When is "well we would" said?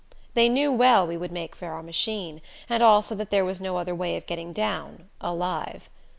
0.71-1.31